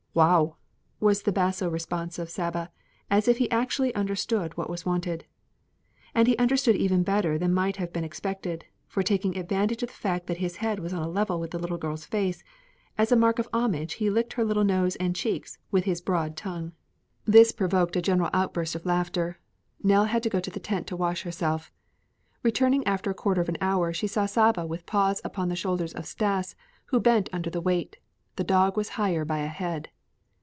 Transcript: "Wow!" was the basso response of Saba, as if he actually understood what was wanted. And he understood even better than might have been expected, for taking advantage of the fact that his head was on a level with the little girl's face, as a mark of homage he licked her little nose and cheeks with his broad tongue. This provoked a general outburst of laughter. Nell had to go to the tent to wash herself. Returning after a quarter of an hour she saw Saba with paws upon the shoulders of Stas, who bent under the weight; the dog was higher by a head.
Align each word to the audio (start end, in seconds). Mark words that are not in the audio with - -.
"Wow!" 0.13 0.57
was 0.99 1.21
the 1.21 1.31
basso 1.31 1.69
response 1.69 2.19
of 2.19 2.29
Saba, 2.29 2.69
as 3.09 3.29
if 3.29 3.37
he 3.37 3.49
actually 3.49 3.95
understood 3.95 4.57
what 4.57 4.69
was 4.69 4.85
wanted. 4.85 5.23
And 6.13 6.27
he 6.27 6.35
understood 6.37 6.75
even 6.75 7.01
better 7.03 7.37
than 7.37 7.53
might 7.53 7.77
have 7.77 7.93
been 7.93 8.03
expected, 8.03 8.65
for 8.89 9.03
taking 9.03 9.37
advantage 9.37 9.83
of 9.83 9.87
the 9.87 9.95
fact 9.95 10.27
that 10.27 10.39
his 10.39 10.57
head 10.57 10.79
was 10.81 10.91
on 10.91 11.01
a 11.01 11.07
level 11.07 11.39
with 11.39 11.51
the 11.51 11.57
little 11.59 11.77
girl's 11.77 12.03
face, 12.03 12.43
as 12.97 13.13
a 13.13 13.15
mark 13.15 13.39
of 13.39 13.47
homage 13.53 13.93
he 14.03 14.09
licked 14.09 14.33
her 14.33 14.43
little 14.43 14.65
nose 14.65 14.97
and 14.97 15.15
cheeks 15.15 15.59
with 15.71 15.85
his 15.85 16.01
broad 16.01 16.35
tongue. 16.35 16.73
This 17.23 17.53
provoked 17.53 17.95
a 17.95 18.01
general 18.01 18.31
outburst 18.33 18.75
of 18.75 18.85
laughter. 18.85 19.39
Nell 19.81 20.03
had 20.03 20.23
to 20.23 20.29
go 20.29 20.41
to 20.41 20.51
the 20.51 20.59
tent 20.59 20.87
to 20.87 20.97
wash 20.97 21.23
herself. 21.23 21.71
Returning 22.43 22.85
after 22.85 23.09
a 23.11 23.15
quarter 23.15 23.39
of 23.39 23.47
an 23.47 23.57
hour 23.61 23.93
she 23.93 24.07
saw 24.07 24.25
Saba 24.25 24.65
with 24.67 24.85
paws 24.85 25.21
upon 25.23 25.47
the 25.47 25.55
shoulders 25.55 25.93
of 25.93 26.05
Stas, 26.05 26.53
who 26.87 26.99
bent 26.99 27.29
under 27.31 27.49
the 27.49 27.61
weight; 27.61 27.95
the 28.35 28.43
dog 28.43 28.75
was 28.75 28.89
higher 28.99 29.23
by 29.23 29.37
a 29.37 29.47
head. 29.47 29.87